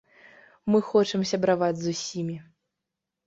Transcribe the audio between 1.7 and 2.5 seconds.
з усімі.